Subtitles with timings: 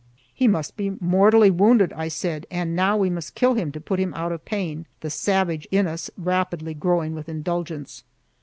[0.33, 3.99] "He must be mortally wounded," I said, "and now we must kill him to put
[3.99, 8.03] him out of pain," the savage in us rapidly growing with indulgence.